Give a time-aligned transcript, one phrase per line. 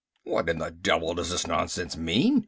[0.23, 2.39] "What in the devil does this nonsense mean?"